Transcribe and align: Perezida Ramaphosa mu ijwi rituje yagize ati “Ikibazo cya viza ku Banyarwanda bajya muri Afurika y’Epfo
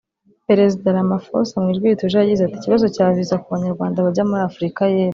Perezida 0.47 0.95
Ramaphosa 0.97 1.55
mu 1.63 1.67
ijwi 1.73 1.91
rituje 1.91 2.15
yagize 2.17 2.41
ati 2.43 2.55
“Ikibazo 2.57 2.85
cya 2.95 3.05
viza 3.15 3.35
ku 3.41 3.47
Banyarwanda 3.53 4.05
bajya 4.05 4.23
muri 4.29 4.43
Afurika 4.49 4.81
y’Epfo 4.93 5.09